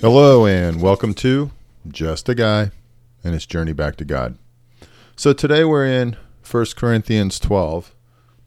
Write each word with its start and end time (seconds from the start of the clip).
Hello, 0.00 0.46
and 0.46 0.82
welcome 0.82 1.14
to 1.14 1.52
Just 1.86 2.28
a 2.28 2.34
Guy 2.34 2.72
and 3.22 3.34
his 3.34 3.46
Journey 3.46 3.72
Back 3.72 3.94
to 3.96 4.04
God. 4.04 4.36
So 5.14 5.32
today 5.32 5.64
we're 5.64 5.86
in 5.86 6.16
1 6.50 6.66
Corinthians 6.76 7.38
12, 7.38 7.94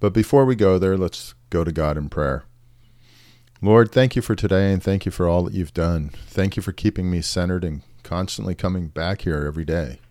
but 0.01 0.11
before 0.11 0.43
we 0.43 0.55
go 0.55 0.77
there, 0.77 0.97
let's 0.97 1.33
go 1.49 1.63
to 1.63 1.71
God 1.71 1.95
in 1.95 2.09
prayer. 2.09 2.44
Lord, 3.62 3.94
thank 3.94 4.18
you 4.18 4.21
for 4.21 4.36
today 4.36 4.73
and 4.73 4.84
thank 4.84 5.05
you 5.05 5.14
for 5.14 5.30
all 5.30 5.44
that 5.44 5.54
you've 5.54 5.73
done. 5.73 6.09
Thank 6.28 6.57
you 6.57 6.62
for 6.62 6.73
keeping 6.73 7.09
me 7.09 7.21
centered 7.21 7.64
and 7.64 7.84
constantly 8.04 8.54
coming 8.54 8.88
back 8.89 9.21
here 9.21 9.46
every 9.46 9.64
day. 9.64 10.02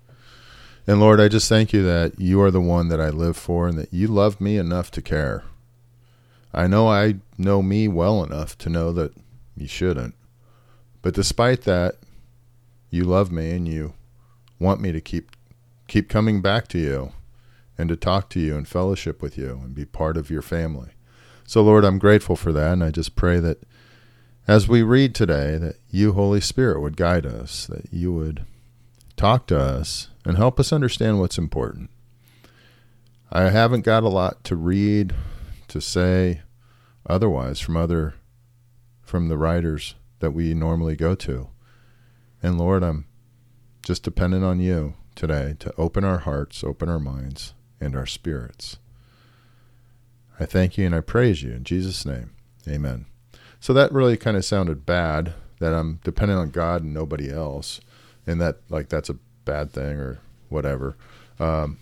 And 0.86 0.98
Lord, 0.98 1.20
I 1.20 1.28
just 1.28 1.50
thank 1.50 1.74
you 1.74 1.82
that 1.82 2.18
you 2.18 2.40
are 2.40 2.50
the 2.50 2.62
one 2.62 2.88
that 2.88 3.02
I 3.02 3.10
live 3.10 3.36
for 3.36 3.68
and 3.68 3.76
that 3.76 3.92
you 3.92 4.08
love 4.08 4.40
me 4.40 4.56
enough 4.56 4.90
to 4.92 5.02
care. 5.02 5.44
I 6.56 6.66
know 6.66 6.88
I 6.88 7.16
know 7.36 7.62
me 7.62 7.86
well 7.86 8.24
enough 8.24 8.56
to 8.58 8.70
know 8.70 8.90
that 8.94 9.12
you 9.54 9.68
shouldn't. 9.68 10.14
But 11.02 11.14
despite 11.14 11.62
that, 11.62 11.96
you 12.90 13.04
love 13.04 13.30
me 13.30 13.50
and 13.52 13.68
you 13.68 13.92
want 14.58 14.80
me 14.80 14.90
to 14.90 15.00
keep 15.00 15.36
keep 15.86 16.08
coming 16.08 16.40
back 16.40 16.66
to 16.68 16.78
you 16.78 17.12
and 17.78 17.90
to 17.90 17.94
talk 17.94 18.30
to 18.30 18.40
you 18.40 18.56
and 18.56 18.66
fellowship 18.66 19.20
with 19.20 19.36
you 19.36 19.60
and 19.62 19.74
be 19.74 19.84
part 19.84 20.16
of 20.16 20.30
your 20.30 20.42
family. 20.42 20.92
So 21.44 21.62
Lord, 21.62 21.84
I'm 21.84 21.98
grateful 21.98 22.36
for 22.36 22.52
that 22.52 22.72
and 22.72 22.82
I 22.82 22.90
just 22.90 23.14
pray 23.14 23.38
that 23.38 23.62
as 24.48 24.66
we 24.66 24.82
read 24.82 25.14
today 25.14 25.58
that 25.58 25.76
you 25.90 26.14
Holy 26.14 26.40
Spirit 26.40 26.80
would 26.80 26.96
guide 26.96 27.26
us, 27.26 27.66
that 27.66 27.92
you 27.92 28.12
would 28.14 28.46
talk 29.16 29.46
to 29.48 29.58
us 29.58 30.08
and 30.24 30.38
help 30.38 30.58
us 30.58 30.72
understand 30.72 31.20
what's 31.20 31.38
important. 31.38 31.90
I 33.30 33.50
haven't 33.50 33.84
got 33.84 34.04
a 34.04 34.08
lot 34.08 34.42
to 34.44 34.56
read, 34.56 35.14
to 35.68 35.80
say 35.80 36.42
otherwise 37.08 37.60
from 37.60 37.76
other 37.76 38.14
from 39.02 39.28
the 39.28 39.38
writers 39.38 39.94
that 40.18 40.32
we 40.32 40.52
normally 40.52 40.96
go 40.96 41.14
to. 41.14 41.48
And 42.42 42.58
Lord, 42.58 42.82
I'm 42.82 43.06
just 43.82 44.02
dependent 44.02 44.44
on 44.44 44.58
you 44.58 44.94
today 45.14 45.54
to 45.60 45.72
open 45.78 46.04
our 46.04 46.18
hearts, 46.18 46.64
open 46.64 46.88
our 46.88 46.98
minds, 46.98 47.54
and 47.80 47.94
our 47.94 48.06
spirits. 48.06 48.78
I 50.38 50.44
thank 50.44 50.76
you 50.76 50.84
and 50.84 50.94
I 50.94 51.00
praise 51.00 51.42
you 51.42 51.52
in 51.52 51.64
Jesus' 51.64 52.04
name. 52.04 52.32
Amen. 52.68 53.06
So 53.60 53.72
that 53.72 53.92
really 53.92 54.16
kind 54.16 54.36
of 54.36 54.44
sounded 54.44 54.84
bad 54.84 55.32
that 55.60 55.72
I'm 55.72 56.00
dependent 56.04 56.40
on 56.40 56.50
God 56.50 56.82
and 56.82 56.92
nobody 56.92 57.30
else, 57.32 57.80
and 58.26 58.40
that 58.40 58.58
like 58.68 58.88
that's 58.88 59.08
a 59.08 59.18
bad 59.44 59.72
thing 59.72 59.96
or 59.96 60.18
whatever. 60.48 60.96
Um, 61.38 61.78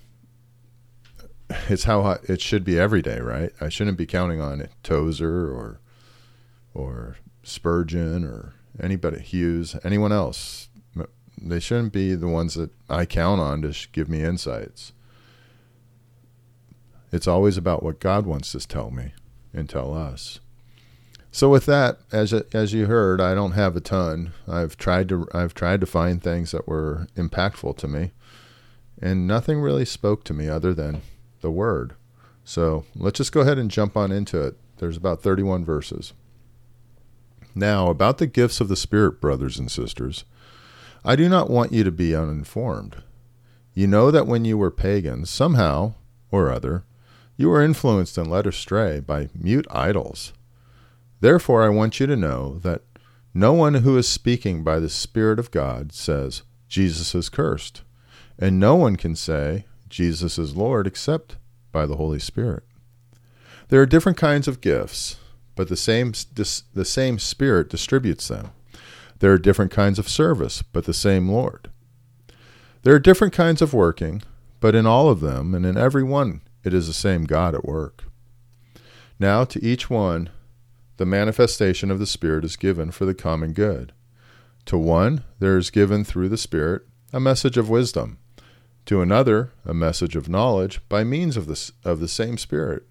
it's 1.68 1.84
how 1.84 2.18
it 2.24 2.40
should 2.40 2.64
be 2.64 2.78
every 2.78 3.02
day, 3.02 3.20
right? 3.20 3.52
I 3.60 3.68
shouldn't 3.68 3.98
be 3.98 4.06
counting 4.06 4.40
on 4.40 4.68
Tozer 4.82 5.50
or 5.50 5.80
or 6.72 7.16
Spurgeon 7.42 8.24
or 8.24 8.54
anybody, 8.80 9.20
Hughes, 9.20 9.76
anyone 9.84 10.12
else. 10.12 10.68
They 11.40 11.60
shouldn't 11.60 11.92
be 11.92 12.14
the 12.14 12.28
ones 12.28 12.54
that 12.54 12.70
I 12.88 13.06
count 13.06 13.40
on 13.40 13.62
to 13.62 13.88
give 13.92 14.08
me 14.08 14.22
insights. 14.22 14.92
It's 17.12 17.28
always 17.28 17.56
about 17.56 17.82
what 17.82 18.00
God 18.00 18.26
wants 18.26 18.52
to 18.52 18.60
tell 18.60 18.90
me 18.90 19.12
and 19.52 19.68
tell 19.68 19.94
us. 19.94 20.40
So 21.30 21.48
with 21.48 21.66
that, 21.66 21.98
as 22.12 22.32
as 22.32 22.72
you 22.72 22.86
heard, 22.86 23.20
I 23.20 23.34
don't 23.34 23.52
have 23.52 23.74
a 23.76 23.80
ton. 23.80 24.32
I've 24.48 24.76
tried 24.76 25.08
to 25.08 25.26
I've 25.34 25.54
tried 25.54 25.80
to 25.80 25.86
find 25.86 26.22
things 26.22 26.52
that 26.52 26.68
were 26.68 27.08
impactful 27.16 27.76
to 27.78 27.88
me, 27.88 28.12
and 29.02 29.26
nothing 29.26 29.60
really 29.60 29.84
spoke 29.84 30.22
to 30.24 30.32
me 30.32 30.48
other 30.48 30.72
than 30.72 31.02
the 31.44 31.50
word. 31.52 31.94
So 32.42 32.84
let's 32.96 33.18
just 33.18 33.30
go 33.30 33.42
ahead 33.42 33.58
and 33.58 33.70
jump 33.70 33.96
on 33.96 34.10
into 34.10 34.42
it. 34.42 34.56
There's 34.78 34.96
about 34.96 35.22
31 35.22 35.64
verses. 35.64 36.12
Now, 37.54 37.88
about 37.88 38.18
the 38.18 38.26
gifts 38.26 38.60
of 38.60 38.66
the 38.66 38.74
Spirit, 38.74 39.20
brothers 39.20 39.56
and 39.60 39.70
sisters, 39.70 40.24
I 41.04 41.14
do 41.14 41.28
not 41.28 41.48
want 41.48 41.72
you 41.72 41.84
to 41.84 41.92
be 41.92 42.16
uninformed. 42.16 43.04
You 43.74 43.86
know 43.86 44.10
that 44.10 44.26
when 44.26 44.44
you 44.44 44.58
were 44.58 44.72
pagans, 44.72 45.30
somehow 45.30 45.94
or 46.32 46.50
other, 46.50 46.82
you 47.36 47.48
were 47.48 47.62
influenced 47.62 48.18
and 48.18 48.28
led 48.28 48.48
astray 48.48 48.98
by 48.98 49.28
mute 49.34 49.66
idols 49.70 50.32
Therefore, 51.24 51.62
I 51.62 51.70
want 51.70 52.00
you 52.00 52.06
to 52.06 52.16
know 52.16 52.58
that 52.58 52.82
no 53.32 53.54
one 53.54 53.76
who 53.76 53.96
is 53.96 54.06
speaking 54.06 54.62
by 54.62 54.78
the 54.78 54.90
Spirit 54.90 55.38
of 55.38 55.50
God 55.50 55.90
says, 55.90 56.42
Jesus 56.68 57.14
is 57.14 57.30
cursed. 57.30 57.80
And 58.38 58.60
no 58.60 58.76
one 58.76 58.96
can 58.96 59.16
say, 59.16 59.64
Jesus 59.88 60.36
is 60.38 60.54
Lord, 60.54 60.86
except 60.86 61.36
by 61.74 61.84
the 61.84 61.96
Holy 61.96 62.18
Spirit. 62.18 62.62
There 63.68 63.82
are 63.82 63.86
different 63.86 64.16
kinds 64.16 64.48
of 64.48 64.62
gifts, 64.62 65.16
but 65.56 65.68
the 65.68 65.76
same, 65.76 66.14
the 66.34 66.84
same 66.84 67.18
Spirit 67.18 67.68
distributes 67.68 68.28
them. 68.28 68.52
There 69.18 69.32
are 69.32 69.38
different 69.38 69.72
kinds 69.72 69.98
of 69.98 70.08
service, 70.08 70.62
but 70.62 70.84
the 70.84 70.94
same 70.94 71.28
Lord. 71.28 71.70
There 72.82 72.94
are 72.94 73.00
different 73.00 73.34
kinds 73.34 73.60
of 73.60 73.74
working, 73.74 74.22
but 74.60 74.74
in 74.74 74.86
all 74.86 75.10
of 75.10 75.20
them 75.20 75.54
and 75.54 75.66
in 75.66 75.76
every 75.76 76.02
one 76.02 76.40
it 76.62 76.72
is 76.72 76.86
the 76.86 76.94
same 76.94 77.24
God 77.24 77.54
at 77.54 77.64
work. 77.64 78.04
Now 79.18 79.44
to 79.44 79.62
each 79.62 79.90
one 79.90 80.30
the 80.96 81.06
manifestation 81.06 81.90
of 81.90 81.98
the 81.98 82.06
Spirit 82.06 82.44
is 82.44 82.56
given 82.56 82.92
for 82.92 83.04
the 83.04 83.14
common 83.14 83.52
good. 83.52 83.92
To 84.66 84.78
one, 84.78 85.24
there 85.40 85.58
is 85.58 85.70
given 85.70 86.04
through 86.04 86.28
the 86.28 86.38
Spirit 86.38 86.82
a 87.12 87.18
message 87.18 87.56
of 87.56 87.68
wisdom, 87.68 88.18
to 88.86 89.00
another, 89.00 89.52
a 89.64 89.74
message 89.74 90.16
of 90.16 90.28
knowledge 90.28 90.80
by 90.88 91.04
means 91.04 91.36
of 91.36 91.46
the, 91.46 91.72
of 91.84 92.00
the 92.00 92.08
same 92.08 92.38
Spirit, 92.38 92.84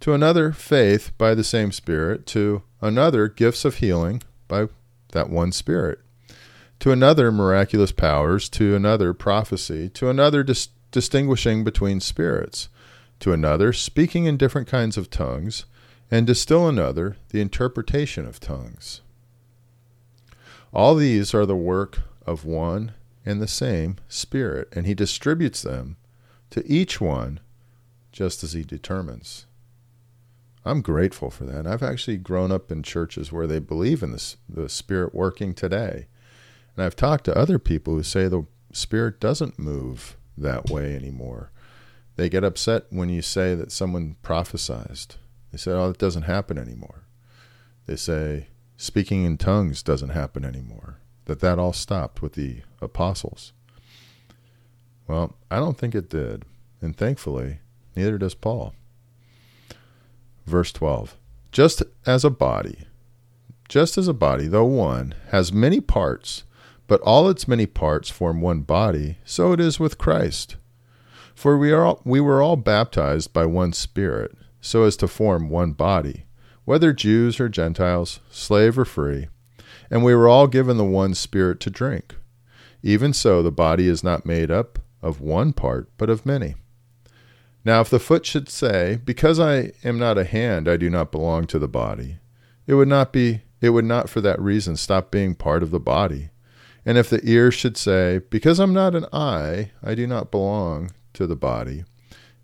to 0.00 0.12
another, 0.12 0.52
faith 0.52 1.12
by 1.18 1.34
the 1.34 1.44
same 1.44 1.72
Spirit, 1.72 2.26
to 2.26 2.62
another, 2.80 3.28
gifts 3.28 3.64
of 3.64 3.76
healing 3.76 4.22
by 4.46 4.66
that 5.12 5.30
one 5.30 5.52
Spirit, 5.52 6.00
to 6.80 6.92
another, 6.92 7.32
miraculous 7.32 7.92
powers, 7.92 8.48
to 8.48 8.74
another, 8.74 9.12
prophecy, 9.12 9.88
to 9.90 10.08
another, 10.08 10.42
dis- 10.42 10.68
distinguishing 10.90 11.64
between 11.64 12.00
spirits, 12.00 12.68
to 13.20 13.32
another, 13.32 13.72
speaking 13.72 14.26
in 14.26 14.36
different 14.36 14.68
kinds 14.68 14.96
of 14.96 15.10
tongues 15.10 15.64
and 16.10 16.26
to 16.26 16.34
still 16.34 16.68
another, 16.68 17.16
the 17.30 17.40
interpretation 17.40 18.26
of 18.26 18.40
tongues. 18.40 19.02
All 20.72 20.94
these 20.94 21.34
are 21.34 21.46
the 21.46 21.56
work 21.56 22.00
of 22.26 22.44
one 22.44 22.92
and 23.28 23.40
the 23.40 23.48
same 23.48 23.96
Spirit, 24.08 24.68
and 24.72 24.86
He 24.86 24.94
distributes 24.94 25.62
them 25.62 25.96
to 26.50 26.66
each 26.66 27.00
one 27.00 27.40
just 28.12 28.42
as 28.42 28.52
He 28.52 28.62
determines. 28.62 29.46
I'm 30.64 30.82
grateful 30.82 31.30
for 31.30 31.44
that. 31.44 31.66
I've 31.66 31.82
actually 31.82 32.16
grown 32.18 32.52
up 32.52 32.70
in 32.70 32.82
churches 32.82 33.32
where 33.32 33.46
they 33.46 33.58
believe 33.58 34.02
in 34.02 34.12
this, 34.12 34.36
the 34.48 34.68
Spirit 34.68 35.14
working 35.14 35.54
today. 35.54 36.06
And 36.76 36.84
I've 36.84 36.96
talked 36.96 37.24
to 37.24 37.36
other 37.36 37.58
people 37.58 37.94
who 37.94 38.02
say 38.02 38.28
the 38.28 38.44
Spirit 38.72 39.20
doesn't 39.20 39.58
move 39.58 40.16
that 40.36 40.70
way 40.70 40.94
anymore. 40.94 41.50
They 42.16 42.28
get 42.28 42.44
upset 42.44 42.86
when 42.90 43.08
you 43.08 43.22
say 43.22 43.54
that 43.54 43.72
someone 43.72 44.16
prophesized 44.22 45.16
they 45.50 45.58
say, 45.58 45.72
oh, 45.72 45.90
it 45.90 45.98
doesn't 45.98 46.22
happen 46.22 46.58
anymore. 46.58 47.04
They 47.86 47.96
say, 47.96 48.48
speaking 48.76 49.24
in 49.24 49.38
tongues 49.38 49.82
doesn't 49.82 50.10
happen 50.10 50.44
anymore. 50.44 50.98
That 51.28 51.40
that 51.40 51.58
all 51.58 51.74
stopped 51.74 52.22
with 52.22 52.32
the 52.32 52.62
apostles. 52.80 53.52
Well, 55.06 55.36
I 55.50 55.58
don't 55.58 55.76
think 55.76 55.94
it 55.94 56.08
did. 56.08 56.46
And 56.80 56.96
thankfully, 56.96 57.58
neither 57.94 58.16
does 58.16 58.34
Paul. 58.34 58.74
Verse 60.46 60.72
12 60.72 61.18
Just 61.52 61.82
as 62.06 62.24
a 62.24 62.30
body, 62.30 62.86
just 63.68 63.98
as 63.98 64.08
a 64.08 64.14
body, 64.14 64.48
though 64.48 64.64
one, 64.64 65.14
has 65.28 65.52
many 65.52 65.82
parts, 65.82 66.44
but 66.86 67.02
all 67.02 67.28
its 67.28 67.46
many 67.46 67.66
parts 67.66 68.08
form 68.08 68.40
one 68.40 68.62
body, 68.62 69.18
so 69.26 69.52
it 69.52 69.60
is 69.60 69.78
with 69.78 69.98
Christ. 69.98 70.56
For 71.34 71.58
we, 71.58 71.72
are 71.72 71.84
all, 71.84 72.00
we 72.04 72.20
were 72.20 72.40
all 72.40 72.56
baptized 72.56 73.34
by 73.34 73.44
one 73.44 73.74
Spirit 73.74 74.34
so 74.62 74.84
as 74.84 74.96
to 74.96 75.06
form 75.06 75.50
one 75.50 75.72
body, 75.72 76.24
whether 76.64 76.94
Jews 76.94 77.38
or 77.38 77.50
Gentiles, 77.50 78.20
slave 78.30 78.78
or 78.78 78.86
free, 78.86 79.28
and 79.90 80.04
we 80.04 80.14
were 80.14 80.28
all 80.28 80.46
given 80.46 80.76
the 80.76 80.84
one 80.84 81.14
Spirit 81.14 81.60
to 81.60 81.70
drink. 81.70 82.16
Even 82.82 83.12
so, 83.12 83.42
the 83.42 83.50
body 83.52 83.88
is 83.88 84.04
not 84.04 84.26
made 84.26 84.50
up 84.50 84.78
of 85.02 85.20
one 85.20 85.52
part, 85.52 85.88
but 85.96 86.10
of 86.10 86.26
many. 86.26 86.54
Now, 87.64 87.80
if 87.80 87.90
the 87.90 87.98
foot 87.98 88.24
should 88.24 88.48
say, 88.48 89.00
Because 89.04 89.40
I 89.40 89.72
am 89.84 89.98
not 89.98 90.18
a 90.18 90.24
hand, 90.24 90.68
I 90.68 90.76
do 90.76 90.88
not 90.88 91.12
belong 91.12 91.46
to 91.48 91.58
the 91.58 91.68
body, 91.68 92.18
it 92.66 92.74
would 92.74 92.88
not 92.88 93.12
be 93.12 93.42
it 93.60 93.70
would 93.70 93.84
not 93.84 94.08
for 94.08 94.20
that 94.20 94.40
reason 94.40 94.76
stop 94.76 95.10
being 95.10 95.34
part 95.34 95.62
of 95.62 95.70
the 95.70 95.80
body. 95.80 96.30
And 96.86 96.96
if 96.96 97.10
the 97.10 97.20
ear 97.24 97.50
should 97.50 97.76
say, 97.76 98.20
Because 98.30 98.58
I'm 98.58 98.72
not 98.72 98.94
an 98.94 99.06
eye, 99.12 99.72
I 99.82 99.94
do 99.94 100.06
not 100.06 100.30
belong 100.30 100.92
to 101.14 101.26
the 101.26 101.36
body, 101.36 101.84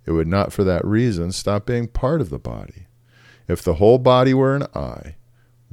it 0.05 0.11
would 0.11 0.27
not 0.27 0.53
for 0.53 0.65
that 0.65 0.85
reason 0.85 1.33
stop 1.33 1.67
being 1.67 1.89
part 1.89 2.21
of 2.21 2.31
the 2.31 2.39
body. 2.39 2.87
If 3.49 3.63
the 3.63 3.75
whole 3.75 3.99
body 3.99 4.35
were 4.35 4.57
an 4.57 4.67
eye, 4.75 5.17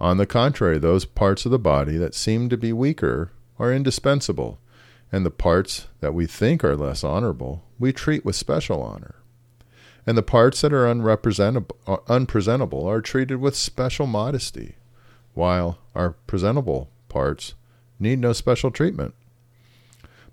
On 0.00 0.16
the 0.16 0.26
contrary, 0.26 0.78
those 0.78 1.04
parts 1.04 1.44
of 1.44 1.52
the 1.52 1.58
body 1.58 1.96
that 1.96 2.14
seem 2.14 2.48
to 2.48 2.56
be 2.56 2.72
weaker 2.72 3.30
are 3.58 3.72
indispensable, 3.72 4.58
and 5.12 5.24
the 5.24 5.30
parts 5.30 5.86
that 6.00 6.14
we 6.14 6.26
think 6.26 6.64
are 6.64 6.76
less 6.76 7.04
honorable 7.04 7.64
we 7.78 7.92
treat 7.92 8.24
with 8.24 8.36
special 8.36 8.82
honor. 8.82 9.16
And 10.06 10.18
the 10.18 10.22
parts 10.22 10.60
that 10.60 10.72
are 10.72 10.86
unrepresentable, 10.86 11.76
unpresentable 12.08 12.86
are 12.86 13.00
treated 13.00 13.36
with 13.36 13.56
special 13.56 14.06
modesty, 14.06 14.76
while 15.32 15.78
our 15.94 16.10
presentable 16.26 16.90
parts 17.08 17.54
need 17.98 18.18
no 18.18 18.32
special 18.32 18.70
treatment. 18.70 19.14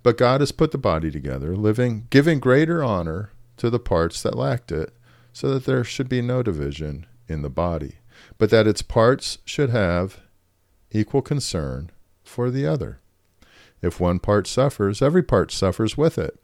But 0.02 0.18
God 0.18 0.40
has 0.40 0.52
put 0.52 0.72
the 0.72 0.78
body 0.78 1.10
together, 1.10 1.56
living, 1.56 2.08
giving 2.10 2.40
greater 2.40 2.82
honor 2.82 3.30
to 3.58 3.70
the 3.70 3.78
parts 3.78 4.22
that 4.22 4.36
lacked 4.36 4.72
it, 4.72 4.92
so 5.32 5.50
that 5.54 5.64
there 5.64 5.84
should 5.84 6.08
be 6.08 6.20
no 6.20 6.42
division 6.42 7.06
in 7.28 7.42
the 7.42 7.48
body, 7.48 7.96
but 8.38 8.50
that 8.50 8.66
its 8.66 8.82
parts 8.82 9.38
should 9.44 9.70
have 9.70 10.20
equal 10.90 11.22
concern 11.22 11.90
for 12.22 12.50
the 12.50 12.66
other. 12.66 13.00
If 13.80 13.98
one 13.98 14.18
part 14.18 14.46
suffers, 14.46 15.02
every 15.02 15.22
part 15.22 15.50
suffers 15.50 15.96
with 15.96 16.18
it. 16.18 16.38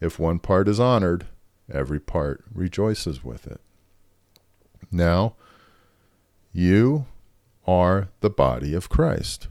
If 0.00 0.18
one 0.18 0.38
part 0.38 0.68
is 0.68 0.80
honored, 0.80 1.26
every 1.72 2.00
part 2.00 2.44
rejoices 2.52 3.24
with 3.24 3.46
it. 3.46 3.60
Now, 4.90 5.34
you 6.52 7.06
are 7.66 8.08
the 8.20 8.30
body 8.30 8.74
of 8.74 8.88
Christ, 8.88 9.48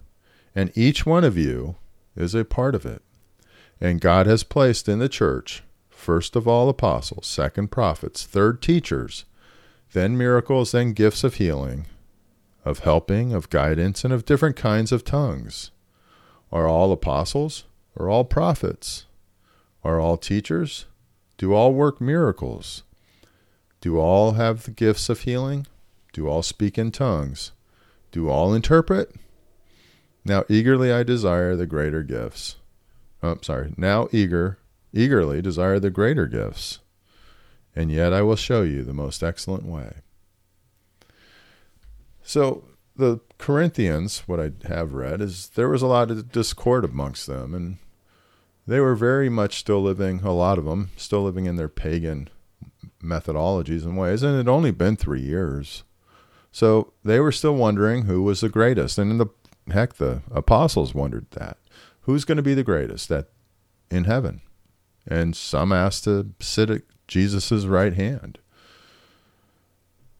and 0.54 0.72
each 0.76 1.06
one 1.06 1.24
of 1.24 1.38
you 1.38 1.76
is 2.16 2.34
a 2.34 2.46
part 2.46 2.76
of 2.76 2.86
it. 2.86 3.02
And 3.82 4.00
God 4.02 4.26
has 4.26 4.44
placed 4.44 4.88
in 4.88 5.00
the 5.00 5.10
church, 5.10 5.64
first 5.90 6.36
of 6.36 6.48
all 6.48 6.70
apostles, 6.70 7.28
second 7.28 7.72
prophets, 7.72 8.26
third 8.26 8.62
teachers, 8.62 9.26
then 9.94 10.18
miracles, 10.18 10.72
then 10.72 10.94
gifts 10.94 11.24
of 11.24 11.36
healing, 11.36 11.86
of 12.64 12.80
helping, 12.80 13.34
of 13.34 13.50
guidance, 13.50 14.04
and 14.04 14.14
of 14.14 14.26
different 14.26 14.56
kinds 14.56 14.92
of 14.92 15.04
tongues. 15.04 15.72
Are 16.52 16.68
all 16.68 16.92
apostles? 16.92 17.66
Are 17.98 18.10
all 18.10 18.26
prophets? 18.26 19.06
Are 19.84 20.00
all 20.00 20.18
teachers? 20.18 20.86
Do 21.38 21.54
all 21.54 21.74
work 21.74 22.02
miracles? 22.02 22.84
Do 23.82 24.00
all 24.00 24.34
have 24.34 24.64
the 24.64 24.72
gifts 24.72 25.10
of 25.10 25.22
healing? 25.22 25.68
Do 26.14 26.28
all 26.28 26.42
speak 26.42 26.78
in 26.78 26.92
tongues? 26.92 27.52
Do 28.12 28.30
all 28.30 28.54
interpret? 28.54 29.14
Now 30.24 30.44
eagerly 30.50 30.92
I 30.92 31.04
desire 31.04 31.56
the 31.56 31.68
greater 31.68 32.02
gifts. 32.02 32.56
Oh, 33.22 33.38
sorry. 33.42 33.74
Now 33.78 34.08
eager, 34.12 34.58
eagerly 34.94 35.42
desire 35.42 35.80
the 35.80 35.90
greater 35.90 36.26
gifts. 36.26 36.80
And 37.76 37.92
yet 37.92 38.14
I 38.14 38.22
will 38.22 38.36
show 38.36 38.62
you 38.62 38.84
the 38.84 38.94
most 38.94 39.22
excellent 39.22 39.66
way. 39.66 39.96
So 42.24 42.64
the 42.96 43.20
Corinthians, 43.38 44.24
what 44.26 44.40
I 44.40 44.52
have 44.68 44.94
read, 44.94 45.22
is 45.22 45.50
there 45.50 45.70
was 45.70 45.82
a 45.82 45.88
lot 45.88 46.10
of 46.10 46.32
discord 46.32 46.86
amongst 46.86 47.28
them, 47.28 47.54
and 47.54 47.78
they 48.66 48.80
were 48.80 48.96
very 48.96 49.30
much 49.30 49.58
still 49.58 49.82
living, 49.82 50.22
a 50.22 50.32
lot 50.32 50.58
of 50.58 50.66
them, 50.66 50.92
still 50.96 51.24
living 51.24 51.46
in 51.46 51.56
their 51.56 51.70
pagan 51.70 52.30
methodologies 53.04 53.84
and 53.84 53.98
ways, 53.98 54.24
and 54.24 54.34
it 54.34 54.38
had 54.38 54.48
only 54.48 54.72
been 54.72 54.96
three 54.96 55.22
years. 55.22 55.84
So 56.52 56.94
they 57.04 57.20
were 57.20 57.34
still 57.34 57.56
wondering 57.56 58.04
who 58.04 58.24
was 58.24 58.42
the 58.42 58.50
greatest. 58.50 58.98
And 58.98 59.12
in 59.12 59.18
the 59.18 59.28
heck, 59.72 59.96
the 59.96 60.22
apostles 60.32 60.96
wondered 60.96 61.30
that. 61.32 61.58
Who's 62.02 62.24
going 62.24 62.38
to 62.38 62.42
be 62.42 62.54
the 62.54 62.64
greatest 62.64 63.12
at, 63.12 63.28
in 63.92 64.06
heaven? 64.06 64.42
And 65.06 65.36
some 65.36 65.74
asked 65.74 66.06
to 66.06 66.32
sit 66.40 66.70
at 66.70 66.82
Jesus' 67.08 67.66
right 67.66 67.94
hand. 67.94 68.40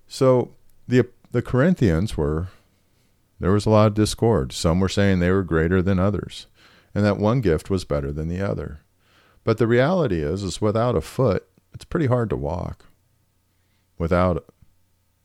So 0.08 0.54
the 0.88 1.08
the 1.32 1.42
Corinthians 1.42 2.16
were 2.16 2.48
there 3.40 3.52
was 3.52 3.66
a 3.66 3.70
lot 3.70 3.88
of 3.88 3.94
discord. 3.94 4.54
Some 4.54 4.80
were 4.80 4.90
saying 4.90 5.20
they 5.20 5.32
were 5.32 5.44
greater 5.44 5.82
than 5.82 6.00
others 6.00 6.48
and 6.96 7.04
that 7.04 7.18
one 7.18 7.42
gift 7.42 7.70
was 7.70 7.84
better 7.84 8.12
than 8.12 8.30
the 8.30 8.42
other. 8.42 8.80
But 9.44 9.58
the 9.58 9.68
reality 9.68 10.24
is, 10.24 10.42
is 10.42 10.62
without 10.62 10.96
a 10.96 11.02
foot, 11.02 11.46
it's 11.74 11.86
pretty 11.86 12.08
hard 12.08 12.30
to 12.30 12.38
walk. 12.38 12.86
Without 13.98 14.46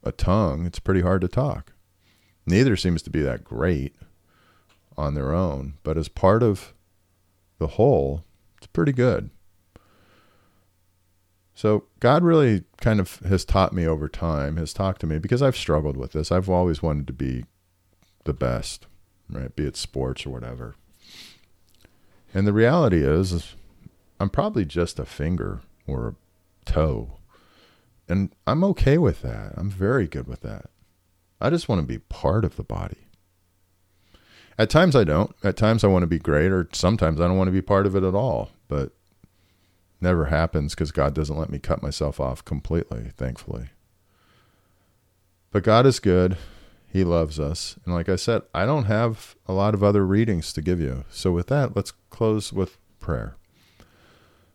a 0.03 0.11
tongue, 0.13 0.67
it's 0.67 0.81
pretty 0.81 1.01
hard 1.01 1.21
to 1.21 1.29
talk. 1.29 1.73
Neither 2.45 2.77
seems 2.77 3.03
to 3.03 3.11
be 3.11 3.23
that 3.23 3.45
great 3.45 3.95
on 4.99 5.15
their 5.15 5.33
own, 5.33 5.75
but 5.85 5.97
as 5.97 6.09
part 6.09 6.43
of 6.43 6.75
the 7.59 7.69
whole, 7.69 8.25
it's 8.59 8.67
pretty 8.67 8.93
good. 8.93 9.31
So 11.55 11.85
God 11.99 12.23
really 12.23 12.65
kind 12.81 13.01
of 13.01 13.17
has 13.21 13.45
taught 13.45 13.73
me 13.73 13.87
over 13.87 14.09
time, 14.09 14.57
has 14.57 14.73
talked 14.73 15.01
to 15.03 15.07
me 15.07 15.19
because 15.19 15.43
I've 15.43 15.57
struggled 15.57 15.97
with 15.97 16.13
this. 16.13 16.33
I've 16.33 16.49
always 16.49 16.83
wanted 16.83 17.07
to 17.09 17.13
be 17.13 17.45
the 18.25 18.33
best, 18.33 18.87
right? 19.29 19.55
Be 19.55 19.67
it 19.67 19.77
sports 19.77 20.25
or 20.25 20.31
whatever. 20.31 20.77
And 22.33 22.47
the 22.47 22.53
reality 22.53 23.05
is, 23.05 23.33
is 23.33 23.55
I'm 24.19 24.31
probably 24.31 24.65
just 24.65 24.99
a 24.99 25.05
finger 25.05 25.61
or 25.87 26.09
a 26.09 26.15
toe. 26.71 27.19
And 28.09 28.35
I'm 28.47 28.65
okay 28.65 28.99
with 28.99 29.23
that. 29.23 29.55
I'm 29.57 29.71
very 29.71 30.07
good 30.07 30.27
with 30.27 30.41
that. 30.41 30.67
I 31.41 31.51
just 31.51 31.69
want 31.69 31.81
to 31.81 31.87
be 31.87 31.99
part 31.99 32.45
of 32.45 32.57
the 32.57 32.63
body. 32.63 33.07
At 34.59 34.69
times 34.69 34.95
I 34.95 35.05
don't. 35.05 35.35
At 35.43 35.57
times 35.57 35.85
I 35.85 35.89
want 35.89 36.03
to 36.03 36.09
be 36.09 36.19
great, 36.19 36.53
or 36.53 36.69
sometimes 36.73 37.21
I 37.21 37.27
don't 37.27 37.39
want 37.39 37.49
to 37.49 37.53
be 37.53 37.63
part 37.63 37.87
of 37.87 37.97
it 37.97 38.03
at 38.03 38.15
all. 38.15 38.51
But 38.69 38.93
never 40.01 40.27
happens 40.27 40.75
because 40.75 40.93
God 40.93 41.15
doesn't 41.15 41.39
let 41.39 41.51
me 41.51 41.59
cut 41.59 41.83
myself 41.83 42.21
off 42.21 42.45
completely, 42.45 43.11
thankfully. 43.17 43.71
But 45.51 45.65
God 45.65 45.87
is 45.87 45.99
good. 45.99 46.37
He 46.87 47.05
loves 47.05 47.39
us. 47.39 47.77
And 47.85 47.95
like 47.95 48.09
I 48.09 48.17
said, 48.17 48.43
I 48.55 48.67
don't 48.67 48.85
have 48.85 49.37
a 49.47 49.53
lot 49.53 49.75
of 49.75 49.83
other 49.83 50.05
readings 50.05 50.53
to 50.55 50.63
give 50.63 50.81
you. 50.81 51.05
So 51.11 51.33
with 51.33 51.49
that, 51.49 51.77
let's 51.77 51.93
close 52.11 52.53
with 52.53 52.79
prayer. 52.99 53.37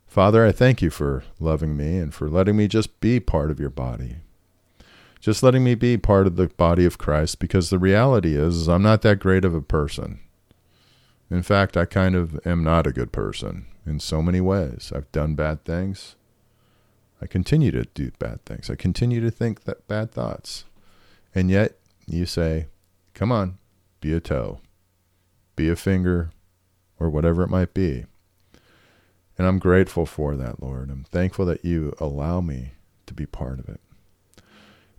Father, 0.06 0.46
I 0.46 0.52
thank 0.52 0.82
you 0.82 0.90
for 0.90 1.24
loving 1.40 1.76
me 1.76 1.98
and 1.98 2.14
for 2.14 2.30
letting 2.30 2.56
me 2.56 2.68
just 2.68 3.00
be 3.02 3.20
part 3.20 3.52
of 3.52 3.60
your 3.60 3.70
body. 3.70 4.18
Just 5.20 5.44
letting 5.44 5.64
me 5.64 5.76
be 5.76 5.98
part 5.98 6.28
of 6.28 6.36
the 6.36 6.48
body 6.48 6.86
of 6.86 6.98
Christ 6.98 7.40
because 7.40 7.70
the 7.70 7.80
reality 7.80 8.36
is, 8.36 8.56
is 8.56 8.70
I'm 8.70 8.84
not 8.84 9.02
that 9.02 9.20
great 9.20 9.44
of 9.44 9.56
a 9.56 9.62
person. 9.62 10.20
In 11.36 11.44
fact, 11.44 11.76
I 11.76 11.84
kind 11.84 12.16
of 12.16 12.40
am 12.48 12.64
not 12.64 12.88
a 12.88 12.94
good 12.94 13.12
person 13.12 13.66
in 13.86 14.00
so 14.00 14.22
many 14.22 14.40
ways. 14.40 14.94
I've 14.96 15.12
done 15.12 15.36
bad 15.36 15.66
things. 15.66 16.16
I 17.22 17.28
continue 17.28 17.72
to 17.72 17.84
do 17.94 18.12
bad 18.18 18.46
things. 18.46 18.70
I 18.70 18.76
continue 18.76 19.20
to 19.20 19.30
think 19.30 19.66
that 19.66 19.86
bad 19.86 20.14
thoughts. 20.14 20.64
And 21.34 21.52
yet 21.52 21.78
you 22.08 22.26
say, 22.26 22.68
come 23.14 23.34
on, 23.34 23.58
be 24.00 24.14
a 24.14 24.22
toe, 24.22 24.62
be 25.58 25.68
a 25.68 25.76
finger, 25.76 26.32
or 27.02 27.10
whatever 27.10 27.44
it 27.44 27.50
might 27.50 27.74
be. 27.74 28.06
And 29.38 29.46
I'm 29.46 29.60
grateful 29.60 30.06
for 30.06 30.38
that, 30.38 30.64
Lord. 30.64 30.90
I'm 30.90 31.04
thankful 31.04 31.46
that 31.48 31.66
you 31.66 31.94
allow 32.00 32.40
me 32.40 32.72
to 33.08 33.14
be 33.14 33.26
part 33.26 33.60
of 33.60 33.68
it. 33.68 33.82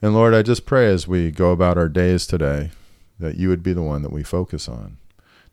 And 0.03 0.13
Lord, 0.13 0.35
I 0.35 0.43
just 0.43 0.67
pray 0.67 0.89
as 0.89 1.09
we 1.09 1.31
go 1.31 1.51
about 1.51 1.79
our 1.79 1.89
days 1.89 2.27
today 2.27 2.73
that 3.19 3.37
you 3.37 3.49
would 3.49 3.63
be 3.63 3.73
the 3.73 3.81
one 3.81 4.03
that 4.03 4.13
we 4.13 4.23
focus 4.23 4.69
on, 4.69 4.99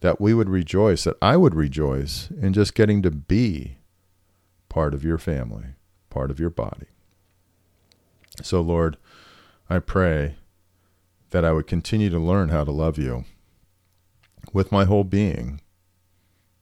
that 0.04 0.20
we 0.20 0.34
would 0.34 0.50
rejoice, 0.50 1.06
that 1.06 1.16
I 1.22 1.38
would 1.38 1.56
rejoice 1.56 2.30
in 2.30 2.52
just 2.52 2.76
getting 2.76 3.02
to 3.04 3.10
be 3.10 3.78
part 4.68 4.94
of 4.94 5.06
your 5.06 5.18
family, 5.18 5.76
part 6.10 6.30
of 6.30 6.42
your 6.42 6.50
body. 6.50 6.88
So, 8.42 8.60
Lord, 8.60 8.98
I 9.70 9.80
pray 9.80 10.36
that 11.30 11.46
I 11.46 11.54
would 11.54 11.68
continue 11.68 12.10
to 12.10 12.20
learn 12.20 12.50
how 12.50 12.66
to 12.66 12.72
love 12.72 12.98
you 12.98 13.24
with 14.52 14.74
my 14.74 14.84
whole 14.84 15.06
being 15.06 15.62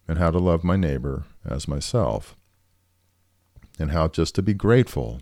and 0.08 0.20
how 0.20 0.30
to 0.30 0.38
love 0.38 0.64
my 0.64 0.76
neighbor 0.76 1.24
as 1.44 1.68
myself 1.68 2.36
and 3.80 3.90
how 3.90 4.08
just 4.08 4.36
to 4.36 4.44
be 4.44 4.54
grateful 4.54 5.20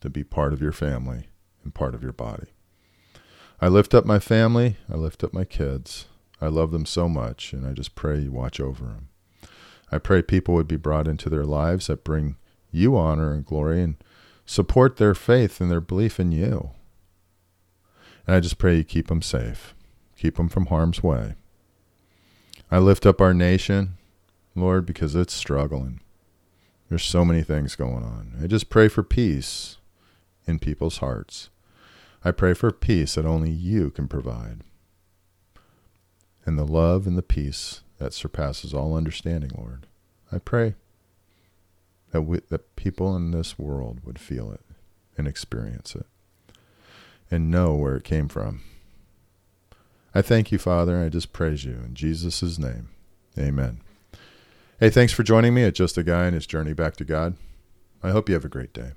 to 0.00 0.08
be 0.08 0.22
part 0.22 0.52
of 0.52 0.62
your 0.62 0.70
family 0.70 1.26
and 1.64 1.74
part 1.74 1.96
of 1.96 2.04
your 2.04 2.12
body. 2.12 2.46
I 3.60 3.66
lift 3.66 3.94
up 3.94 4.04
my 4.04 4.20
family. 4.20 4.76
I 4.88 4.94
lift 4.94 5.24
up 5.24 5.32
my 5.32 5.44
kids. 5.44 6.06
I 6.40 6.48
love 6.48 6.70
them 6.70 6.86
so 6.86 7.08
much, 7.08 7.52
and 7.52 7.66
I 7.66 7.72
just 7.72 7.94
pray 7.94 8.20
you 8.20 8.32
watch 8.32 8.60
over 8.60 8.84
them. 8.84 9.08
I 9.90 9.98
pray 9.98 10.22
people 10.22 10.54
would 10.54 10.68
be 10.68 10.76
brought 10.76 11.08
into 11.08 11.30
their 11.30 11.44
lives 11.44 11.86
that 11.86 12.04
bring 12.04 12.36
you 12.70 12.96
honor 12.96 13.32
and 13.32 13.44
glory 13.44 13.82
and 13.82 13.96
support 14.44 14.96
their 14.96 15.14
faith 15.14 15.60
and 15.60 15.70
their 15.70 15.80
belief 15.80 16.20
in 16.20 16.32
you. 16.32 16.70
And 18.26 18.36
I 18.36 18.40
just 18.40 18.58
pray 18.58 18.76
you 18.76 18.84
keep 18.84 19.08
them 19.08 19.22
safe, 19.22 19.74
keep 20.16 20.36
them 20.36 20.48
from 20.48 20.66
harm's 20.66 21.02
way. 21.02 21.34
I 22.70 22.78
lift 22.78 23.06
up 23.06 23.20
our 23.20 23.32
nation, 23.32 23.96
Lord, 24.54 24.86
because 24.86 25.14
it's 25.14 25.32
struggling. 25.32 26.00
There's 26.88 27.04
so 27.04 27.24
many 27.24 27.42
things 27.42 27.76
going 27.76 28.02
on. 28.02 28.34
I 28.42 28.46
just 28.46 28.68
pray 28.68 28.88
for 28.88 29.02
peace 29.02 29.78
in 30.46 30.58
people's 30.58 30.98
hearts. 30.98 31.48
I 32.24 32.32
pray 32.32 32.54
for 32.54 32.72
peace 32.72 33.14
that 33.14 33.26
only 33.26 33.50
you 33.50 33.90
can 33.90 34.08
provide, 34.08 34.62
and 36.46 36.58
the 36.58 36.64
love 36.64 37.06
and 37.06 37.18
the 37.18 37.22
peace 37.22 37.82
that 37.98 38.14
surpasses 38.14 38.72
all 38.72 38.96
understanding, 38.96 39.50
Lord. 39.56 39.86
I 40.32 40.38
pray 40.38 40.74
that, 42.12 42.22
we, 42.22 42.40
that 42.48 42.76
people 42.76 43.14
in 43.16 43.32
this 43.32 43.58
world 43.58 44.00
would 44.04 44.18
feel 44.18 44.52
it 44.52 44.60
and 45.18 45.26
experience 45.26 45.94
it 45.94 46.06
and 47.30 47.50
know 47.50 47.74
where 47.74 47.96
it 47.96 48.04
came 48.04 48.28
from. 48.28 48.62
I 50.14 50.22
thank 50.22 50.52
you, 50.52 50.58
Father. 50.58 51.02
I 51.02 51.08
just 51.08 51.32
praise 51.32 51.64
you 51.64 51.72
in 51.72 51.94
Jesus' 51.94 52.58
name. 52.58 52.88
Amen. 53.38 53.80
Hey, 54.80 54.90
thanks 54.90 55.12
for 55.12 55.22
joining 55.22 55.52
me 55.52 55.64
at 55.64 55.74
Just 55.74 55.98
a 55.98 56.02
Guy 56.02 56.26
and 56.26 56.34
His 56.34 56.46
Journey 56.46 56.72
Back 56.72 56.96
to 56.96 57.04
God. 57.04 57.36
I 58.02 58.10
hope 58.10 58.28
you 58.28 58.34
have 58.34 58.44
a 58.44 58.48
great 58.48 58.72
day. 58.72 58.92